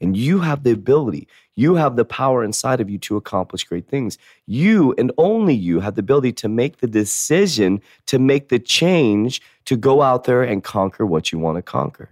And 0.00 0.16
you 0.16 0.40
have 0.40 0.62
the 0.62 0.70
ability, 0.70 1.28
you 1.56 1.74
have 1.74 1.96
the 1.96 2.06
power 2.06 2.42
inside 2.42 2.80
of 2.80 2.88
you 2.88 2.96
to 2.98 3.16
accomplish 3.16 3.64
great 3.64 3.86
things. 3.86 4.16
You 4.46 4.94
and 4.96 5.12
only 5.18 5.54
you 5.54 5.80
have 5.80 5.94
the 5.94 6.00
ability 6.00 6.32
to 6.34 6.48
make 6.48 6.78
the 6.78 6.86
decision, 6.86 7.82
to 8.06 8.18
make 8.18 8.48
the 8.48 8.58
change, 8.58 9.42
to 9.66 9.76
go 9.76 10.00
out 10.00 10.24
there 10.24 10.42
and 10.42 10.64
conquer 10.64 11.04
what 11.04 11.32
you 11.32 11.38
want 11.38 11.56
to 11.56 11.62
conquer. 11.62 12.08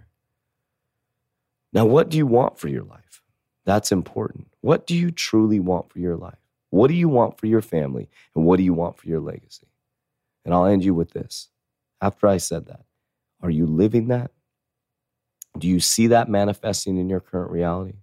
Now, 1.73 1.85
what 1.85 2.09
do 2.09 2.17
you 2.17 2.27
want 2.27 2.59
for 2.59 2.67
your 2.67 2.83
life? 2.83 3.21
That's 3.65 3.91
important. 3.91 4.47
What 4.61 4.85
do 4.85 4.95
you 4.95 5.11
truly 5.11 5.59
want 5.59 5.91
for 5.91 5.99
your 5.99 6.15
life? 6.15 6.37
What 6.69 6.87
do 6.87 6.93
you 6.93 7.09
want 7.09 7.39
for 7.39 7.47
your 7.47 7.61
family? 7.61 8.09
And 8.35 8.45
what 8.45 8.57
do 8.57 8.63
you 8.63 8.73
want 8.73 8.97
for 8.97 9.07
your 9.07 9.19
legacy? 9.19 9.67
And 10.45 10.53
I'll 10.53 10.65
end 10.65 10.83
you 10.83 10.93
with 10.93 11.11
this. 11.11 11.49
After 12.01 12.27
I 12.27 12.37
said 12.37 12.67
that, 12.67 12.85
are 13.41 13.49
you 13.49 13.65
living 13.65 14.07
that? 14.07 14.31
Do 15.59 15.67
you 15.67 15.79
see 15.79 16.07
that 16.07 16.29
manifesting 16.29 16.97
in 16.97 17.09
your 17.09 17.19
current 17.19 17.51
reality? 17.51 17.95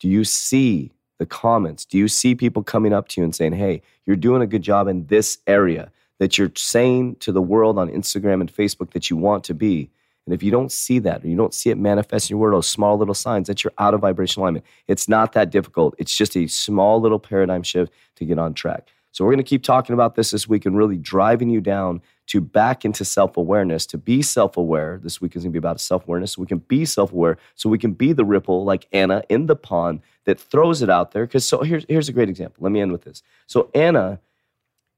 Do 0.00 0.08
you 0.08 0.24
see 0.24 0.92
the 1.18 1.26
comments? 1.26 1.84
Do 1.84 1.98
you 1.98 2.08
see 2.08 2.34
people 2.34 2.62
coming 2.62 2.92
up 2.92 3.08
to 3.08 3.20
you 3.20 3.24
and 3.24 3.34
saying, 3.34 3.52
hey, 3.52 3.82
you're 4.04 4.16
doing 4.16 4.42
a 4.42 4.46
good 4.46 4.62
job 4.62 4.88
in 4.88 5.06
this 5.06 5.38
area 5.46 5.92
that 6.18 6.38
you're 6.38 6.52
saying 6.56 7.16
to 7.16 7.32
the 7.32 7.42
world 7.42 7.78
on 7.78 7.88
Instagram 7.88 8.40
and 8.40 8.52
Facebook 8.52 8.92
that 8.92 9.10
you 9.10 9.16
want 9.16 9.44
to 9.44 9.54
be? 9.54 9.90
And 10.26 10.34
if 10.34 10.42
you 10.42 10.50
don't 10.50 10.70
see 10.70 10.98
that 11.00 11.24
or 11.24 11.28
you 11.28 11.36
don't 11.36 11.54
see 11.54 11.70
it 11.70 11.78
manifest 11.78 12.30
in 12.30 12.34
your 12.34 12.40
world, 12.40 12.54
those 12.54 12.68
small 12.68 12.96
little 12.96 13.14
signs 13.14 13.48
that 13.48 13.64
you're 13.64 13.72
out 13.78 13.94
of 13.94 14.00
vibrational 14.00 14.44
alignment, 14.44 14.64
it's 14.86 15.08
not 15.08 15.32
that 15.32 15.50
difficult. 15.50 15.94
It's 15.98 16.16
just 16.16 16.36
a 16.36 16.46
small 16.46 17.00
little 17.00 17.18
paradigm 17.18 17.62
shift 17.62 17.92
to 18.16 18.24
get 18.24 18.38
on 18.38 18.54
track. 18.54 18.88
So 19.12 19.24
we're 19.24 19.32
going 19.32 19.44
to 19.44 19.48
keep 19.48 19.62
talking 19.62 19.92
about 19.92 20.14
this 20.14 20.30
this 20.30 20.48
week 20.48 20.64
and 20.64 20.76
really 20.76 20.96
driving 20.96 21.50
you 21.50 21.60
down 21.60 22.00
to 22.28 22.40
back 22.40 22.84
into 22.84 23.04
self 23.04 23.36
awareness, 23.36 23.84
to 23.86 23.98
be 23.98 24.22
self 24.22 24.56
aware. 24.56 24.98
This 25.02 25.20
week 25.20 25.36
is 25.36 25.42
going 25.42 25.52
to 25.52 25.54
be 25.54 25.58
about 25.58 25.80
self 25.80 26.04
awareness. 26.04 26.32
So 26.32 26.40
we 26.40 26.46
can 26.46 26.58
be 26.58 26.84
self 26.86 27.12
aware, 27.12 27.36
so 27.54 27.68
we 27.68 27.78
can 27.78 27.92
be 27.92 28.12
the 28.12 28.24
ripple 28.24 28.64
like 28.64 28.88
Anna 28.92 29.22
in 29.28 29.46
the 29.46 29.56
pond 29.56 30.00
that 30.24 30.40
throws 30.40 30.80
it 30.82 30.88
out 30.88 31.12
there. 31.12 31.26
Because 31.26 31.44
so 31.44 31.62
here's, 31.62 31.84
here's 31.88 32.08
a 32.08 32.12
great 32.12 32.30
example. 32.30 32.64
Let 32.64 32.72
me 32.72 32.80
end 32.80 32.90
with 32.90 33.02
this. 33.02 33.22
So 33.46 33.70
Anna 33.74 34.18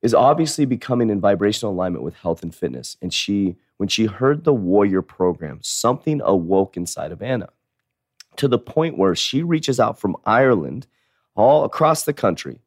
is 0.00 0.14
obviously 0.14 0.64
becoming 0.64 1.10
in 1.10 1.20
vibrational 1.20 1.72
alignment 1.72 2.04
with 2.04 2.14
health 2.14 2.42
and 2.42 2.54
fitness. 2.54 2.96
And 3.02 3.12
she, 3.12 3.56
when 3.78 3.88
she 3.88 4.04
heard 4.04 4.44
the 4.44 4.52
warrior 4.52 5.02
program, 5.02 5.58
something 5.62 6.20
awoke 6.22 6.76
inside 6.76 7.10
of 7.10 7.22
Anna 7.22 7.48
to 8.36 8.46
the 8.46 8.58
point 8.58 8.98
where 8.98 9.14
she 9.14 9.42
reaches 9.42 9.80
out 9.80 9.98
from 9.98 10.16
Ireland 10.26 10.86
all 11.34 11.64
across 11.64 12.04
the 12.04 12.12
country 12.12 12.60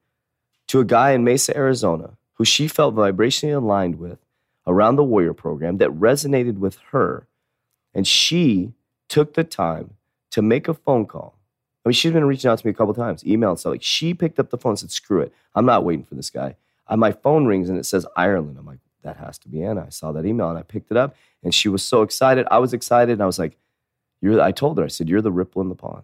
to 0.67 0.79
a 0.79 0.86
guy 0.86 1.12
in 1.12 1.24
Mesa, 1.24 1.55
Arizona, 1.55 2.17
who 2.33 2.45
she 2.45 2.67
felt 2.67 2.95
vibrationally 2.95 3.55
aligned 3.55 4.00
with 4.00 4.19
around 4.65 4.95
the 4.95 5.03
warrior 5.03 5.33
program 5.33 5.77
that 5.77 5.89
resonated 5.89 6.57
with 6.57 6.77
her. 6.91 7.27
And 7.93 8.05
she 8.05 8.74
took 9.07 9.33
the 9.33 9.43
time 9.43 9.95
to 10.31 10.41
make 10.41 10.67
a 10.67 10.74
phone 10.74 11.05
call. 11.05 11.36
I 11.86 11.89
mean, 11.89 11.93
she's 11.93 12.12
been 12.12 12.25
reaching 12.25 12.50
out 12.50 12.59
to 12.59 12.67
me 12.67 12.71
a 12.71 12.74
couple 12.75 12.93
times, 12.93 13.25
email 13.25 13.51
and 13.51 13.59
stuff. 13.59 13.71
Like 13.71 13.83
she 13.83 14.13
picked 14.13 14.39
up 14.39 14.50
the 14.50 14.57
phone 14.57 14.71
and 14.71 14.79
said, 14.79 14.91
screw 14.91 15.21
it. 15.21 15.33
I'm 15.55 15.65
not 15.65 15.86
waiting 15.86 16.03
for 16.03 16.15
this 16.15 16.29
guy. 16.29 16.55
And 16.89 17.00
my 17.00 17.13
phone 17.13 17.45
rings 17.45 17.69
and 17.69 17.79
it 17.79 17.86
says 17.86 18.05
Ireland. 18.15 18.57
I'm 18.59 18.65
like, 18.65 18.79
that 19.03 19.17
has 19.17 19.38
to 19.39 19.50
be 19.50 19.63
Anna. 19.63 19.86
I 19.88 19.89
saw 19.89 20.12
that 20.12 20.25
email 20.25 20.50
and 20.50 20.59
I 20.59 20.63
picked 20.63 20.91
it 20.91 20.97
up 20.97 21.15
and 21.43 21.53
she 21.53 21.69
was 21.69 21.81
so 21.81 22.01
excited. 22.01 22.45
I 22.51 22.57
was 22.57 22.74
excited 22.74 23.13
and 23.13 23.24
I 23.24 23.25
was 23.25 23.39
like, 23.39 23.57
you're, 24.21 24.41
I 24.41 24.51
told 24.51 24.77
her, 24.77 24.83
I 24.83 24.89
said, 24.89 25.07
you're 25.07 25.21
the 25.21 25.31
ripple 25.31 25.62
in 25.62 25.69
the 25.69 25.75
pond. 25.75 26.03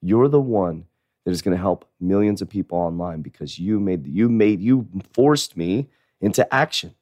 You're 0.00 0.28
the 0.28 0.40
one 0.40 0.86
that 1.24 1.30
is 1.30 1.42
going 1.42 1.56
to 1.56 1.60
help 1.60 1.86
millions 2.00 2.40
of 2.40 2.48
people 2.48 2.78
online 2.78 3.22
because 3.22 3.58
you 3.58 3.78
made, 3.78 4.06
you 4.06 4.28
made, 4.28 4.60
you 4.60 4.88
forced 5.12 5.56
me 5.56 5.88
into 6.20 6.52
action. 6.52 6.94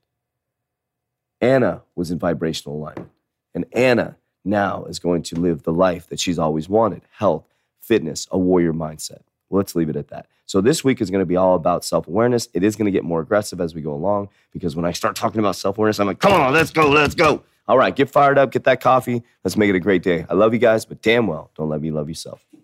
Anna 1.40 1.82
was 1.94 2.10
in 2.10 2.18
vibrational 2.18 2.76
alignment. 2.76 3.10
And 3.54 3.64
Anna 3.72 4.16
now 4.44 4.84
is 4.84 4.98
going 4.98 5.22
to 5.24 5.36
live 5.36 5.62
the 5.62 5.72
life 5.72 6.08
that 6.08 6.20
she's 6.20 6.38
always 6.38 6.68
wanted 6.68 7.02
health, 7.12 7.44
fitness, 7.80 8.26
a 8.30 8.38
warrior 8.38 8.72
mindset. 8.72 9.22
Well, 9.48 9.58
let's 9.58 9.74
leave 9.74 9.88
it 9.88 9.96
at 9.96 10.08
that. 10.08 10.26
So 10.46 10.60
this 10.60 10.82
week 10.82 11.00
is 11.00 11.10
going 11.10 11.22
to 11.22 11.26
be 11.26 11.36
all 11.36 11.54
about 11.54 11.84
self-awareness. 11.84 12.48
It 12.54 12.64
is 12.64 12.74
going 12.74 12.86
to 12.86 12.90
get 12.90 13.04
more 13.04 13.20
aggressive 13.20 13.60
as 13.60 13.74
we 13.74 13.82
go 13.82 13.92
along 13.92 14.30
because 14.50 14.74
when 14.74 14.84
I 14.84 14.92
start 14.92 15.14
talking 15.14 15.38
about 15.40 15.56
self-awareness, 15.56 16.00
I'm 16.00 16.06
like, 16.06 16.20
come 16.20 16.32
on, 16.32 16.52
let's 16.52 16.70
go, 16.70 16.88
let's 16.88 17.14
go. 17.14 17.42
All 17.66 17.76
right, 17.76 17.94
get 17.94 18.08
fired 18.08 18.38
up, 18.38 18.50
get 18.50 18.64
that 18.64 18.80
coffee. 18.80 19.22
Let's 19.44 19.56
make 19.56 19.68
it 19.68 19.76
a 19.76 19.80
great 19.80 20.02
day. 20.02 20.24
I 20.28 20.34
love 20.34 20.54
you 20.54 20.58
guys, 20.58 20.86
but 20.86 21.02
damn 21.02 21.26
well, 21.26 21.50
don't 21.54 21.68
let 21.68 21.82
me 21.82 21.90
love 21.90 22.08
yourself. 22.08 22.46